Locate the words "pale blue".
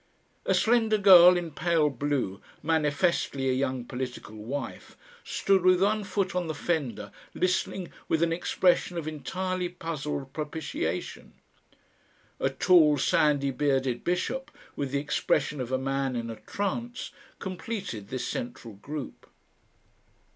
1.51-2.41